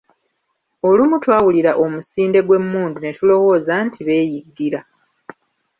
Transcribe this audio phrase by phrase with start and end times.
[0.89, 4.81] Olumu twawulira omusinde gw'emmundu ne tulowooza nti beeyiggira.